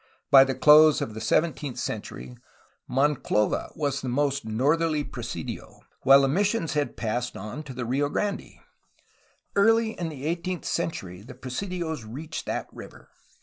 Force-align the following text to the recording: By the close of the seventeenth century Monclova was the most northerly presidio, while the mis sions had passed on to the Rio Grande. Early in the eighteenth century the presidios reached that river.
By 0.31 0.45
the 0.45 0.55
close 0.55 0.99
of 0.99 1.13
the 1.13 1.21
seventeenth 1.21 1.77
century 1.77 2.35
Monclova 2.89 3.71
was 3.75 4.01
the 4.01 4.09
most 4.09 4.45
northerly 4.45 5.03
presidio, 5.03 5.81
while 6.01 6.21
the 6.23 6.27
mis 6.27 6.47
sions 6.47 6.73
had 6.73 6.97
passed 6.97 7.37
on 7.37 7.61
to 7.61 7.73
the 7.75 7.85
Rio 7.85 8.09
Grande. 8.09 8.61
Early 9.55 9.91
in 9.91 10.09
the 10.09 10.25
eighteenth 10.25 10.65
century 10.65 11.21
the 11.21 11.35
presidios 11.35 12.03
reached 12.03 12.47
that 12.47 12.65
river. 12.71 13.09